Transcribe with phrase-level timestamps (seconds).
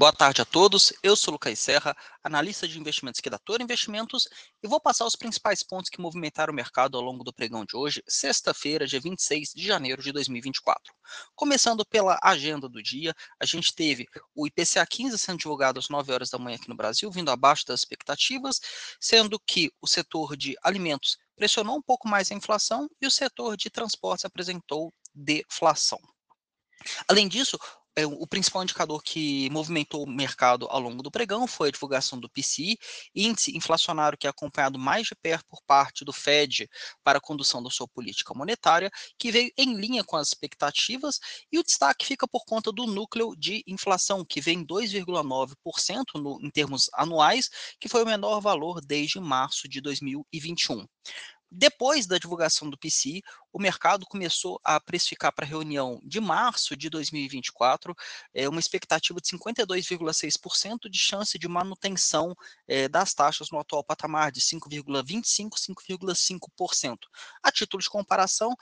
[0.00, 4.28] Boa tarde a todos, eu sou Lucas Serra, analista de investimentos aqui da Toro Investimentos,
[4.62, 7.76] e vou passar os principais pontos que movimentaram o mercado ao longo do pregão de
[7.76, 10.94] hoje, sexta-feira, dia 26 de janeiro de 2024.
[11.34, 14.06] Começando pela agenda do dia, a gente teve
[14.36, 17.66] o IPCA 15 sendo divulgado às 9 horas da manhã aqui no Brasil, vindo abaixo
[17.66, 18.60] das expectativas,
[19.00, 23.56] sendo que o setor de alimentos pressionou um pouco mais a inflação e o setor
[23.56, 25.98] de transportes apresentou deflação.
[27.08, 27.58] Além disso,
[28.06, 32.28] o principal indicador que movimentou o mercado ao longo do pregão foi a divulgação do
[32.28, 32.78] PCI,
[33.14, 36.68] índice inflacionário que é acompanhado mais de perto por parte do Fed
[37.02, 41.18] para a condução da sua política monetária, que veio em linha com as expectativas,
[41.50, 46.04] e o destaque fica por conta do núcleo de inflação, que vem 2,9%
[46.42, 47.48] em termos anuais,
[47.80, 50.86] que foi o menor valor desde março de 2021.
[51.50, 56.76] Depois da divulgação do PCI, o mercado começou a precificar para a reunião de março
[56.76, 57.94] de 2024
[58.34, 62.34] é, uma expectativa de 52,6% de chance de manutenção
[62.66, 66.98] é, das taxas no atual patamar de 5,25%, 5,5%.
[67.42, 68.54] A título de comparação,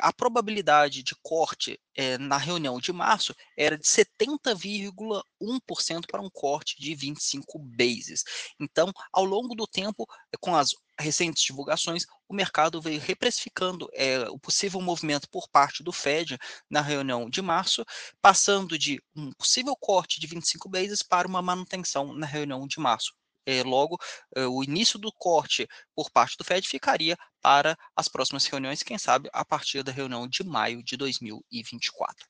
[0.00, 6.80] a probabilidade de corte é, na reunião de março era de 70,1% para um corte
[6.80, 8.22] de 25 bases.
[8.60, 10.06] Então, ao longo do tempo,
[10.40, 15.92] com as recentes divulgações, o mercado veio reprecificando é, o possível movimento por parte do
[15.92, 16.38] Fed
[16.70, 17.84] na reunião de março,
[18.20, 23.12] passando de um possível corte de 25 bases para uma manutenção na reunião de março.
[23.46, 23.98] É, logo,
[24.36, 28.98] é, o início do corte por parte do Fed ficaria para as próximas reuniões, quem
[28.98, 32.26] sabe a partir da reunião de maio de 2024.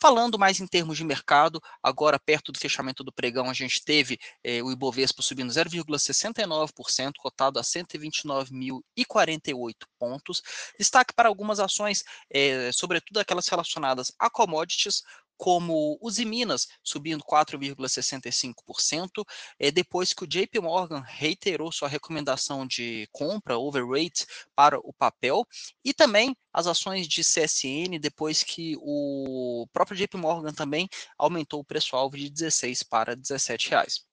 [0.00, 4.18] Falando mais em termos de mercado, agora perto do fechamento do pregão, a gente teve
[4.42, 10.40] eh, o Ibovespa subindo 0,69%, cotado a 129.048 pontos.
[10.78, 15.02] Destaque para algumas ações, eh, sobretudo aquelas relacionadas a commodities,
[15.40, 19.24] como os Minas subindo 4,65%,
[19.58, 25.46] é, depois que o JP Morgan reiterou sua recomendação de compra, overweight, para o papel,
[25.82, 31.64] e também as ações de CSN, depois que o próprio JP Morgan também aumentou o
[31.64, 34.04] preço-alvo de 16 para 17 reais.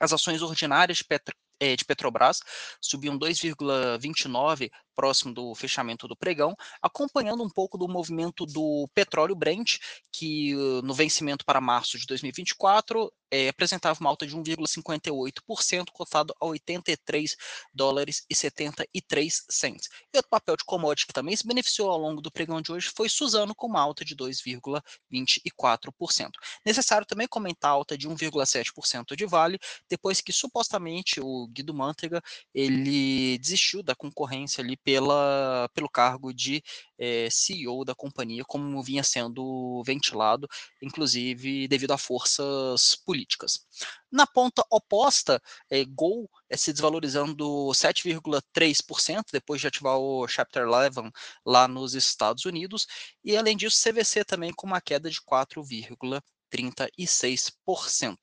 [0.00, 2.40] As ações ordinárias de, Petro, é, de Petrobras
[2.80, 9.78] subiam 2,29 próximo do fechamento do pregão, acompanhando um pouco do movimento do petróleo Brent,
[10.10, 16.46] que no vencimento para março de 2024 é, apresentava uma alta de 1,58%, cotado a
[16.46, 17.36] 83
[17.72, 19.88] dólares e 73 cents.
[20.12, 22.90] E outro papel de commodity que também se beneficiou ao longo do pregão de hoje
[22.94, 26.30] foi Suzano, com uma alta de 2,24%.
[26.64, 32.20] Necessário também comentar a alta de 1,7% de Vale, depois que supostamente o Guido Mantega
[32.54, 36.64] ele desistiu da concorrência ali pela, pelo cargo de
[36.98, 40.48] é, eh, CEO da companhia, como vinha sendo ventilado,
[40.80, 43.66] inclusive devido a forças políticas.
[44.10, 47.44] Na ponta oposta, é, Gol é, se desvalorizando
[47.74, 51.12] 7,3% depois de ativar o Chapter 11
[51.44, 52.86] lá nos Estados Unidos,
[53.22, 58.16] e além disso, CVC também com uma queda de 4,36%.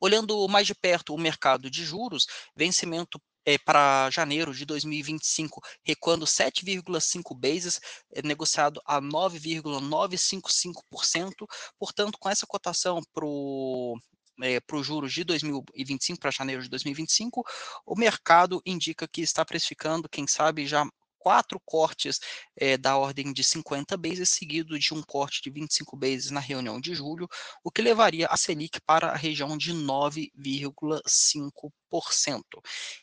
[0.00, 2.26] Olhando mais de perto o mercado de juros,
[2.56, 7.80] vencimento é, para janeiro de 2025, recuando 7,5 bases,
[8.12, 11.46] é, negociado a 9,955%.
[11.78, 13.98] Portanto, com essa cotação para o
[14.40, 17.44] é, para os juros de 2025, para janeiro de 2025,
[17.86, 20.86] o mercado indica que está precificando, quem sabe, já
[21.22, 22.18] quatro cortes
[22.56, 26.80] é, da ordem de 50 bases, seguido de um corte de 25 bases na reunião
[26.80, 27.28] de julho,
[27.62, 32.42] o que levaria a Selic para a região de 9,5%.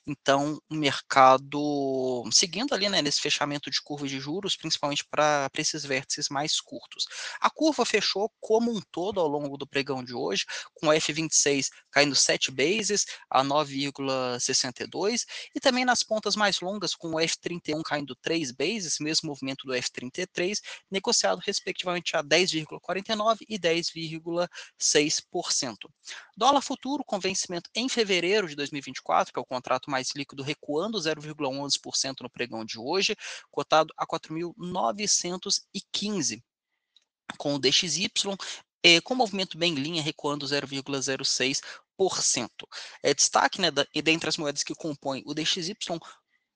[0.06, 5.86] Então, o mercado, seguindo ali né, nesse fechamento de curva de juros, principalmente para esses
[5.86, 7.06] vértices mais curtos.
[7.40, 10.44] A curva fechou como um todo ao longo do pregão de hoje,
[10.74, 15.26] com o F26 caindo 7 bases a 9,62,
[15.56, 19.74] e também nas pontas mais longas, com o F31 caindo 3 bases, mesmo movimento do
[19.74, 20.58] F33,
[20.90, 25.76] negociado respectivamente a 10,49 e 10,6%.
[26.36, 30.44] Dólar futuro com vencimento em fevereiro de 2020 2024, que é o contrato mais líquido,
[30.44, 33.16] recuando 0,11% no pregão de hoje,
[33.52, 36.44] cotado a 4.915,
[37.38, 38.10] com o DXY
[38.82, 42.50] é, com movimento bem em linha, recuando 0,06%.
[43.04, 45.76] É, destaque, né, da, dentre as moedas que compõem o DXY,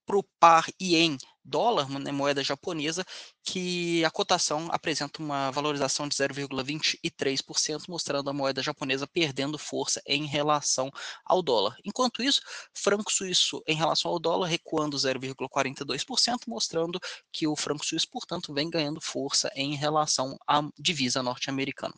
[0.05, 3.05] para o par IEM dólar, né, moeda japonesa,
[3.43, 10.25] que a cotação apresenta uma valorização de 0,23%, mostrando a moeda japonesa perdendo força em
[10.25, 10.89] relação
[11.25, 11.75] ao dólar.
[11.83, 12.41] Enquanto isso,
[12.73, 16.99] franco suíço em relação ao dólar recuando 0,42%, mostrando
[17.31, 21.93] que o franco suíço, portanto, vem ganhando força em relação à divisa norte-americana.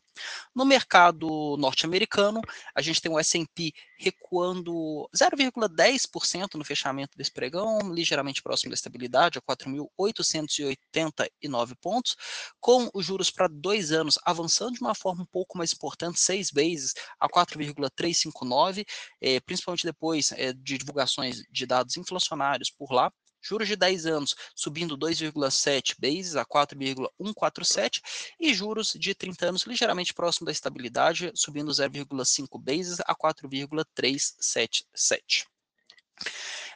[0.54, 2.42] No mercado norte-americano,
[2.74, 9.35] a gente tem o S&P recuando 0,10% no fechamento desse pregão, ligeiramente próximo da estabilidade,
[9.40, 12.16] a 4.889 pontos,
[12.60, 16.52] com os juros para dois anos avançando de uma forma um pouco mais importante, seis
[16.52, 18.86] vezes a 4,359,
[19.22, 23.12] eh, principalmente depois eh, de divulgações de dados inflacionários por lá,
[23.46, 28.02] juros de 10 anos subindo 2,7 bases a 4,147
[28.40, 35.46] e juros de 30 anos ligeiramente próximo da estabilidade, subindo 0,5 bases a 4,377.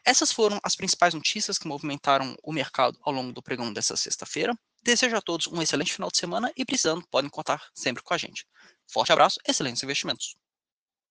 [0.06, 4.54] Essas foram as principais notícias que movimentaram o mercado ao longo do pregão dessa sexta-feira.
[4.82, 8.18] Desejo a todos um excelente final de semana e precisando, podem contar sempre com a
[8.18, 8.46] gente.
[8.88, 10.36] Forte abraço, excelentes investimentos.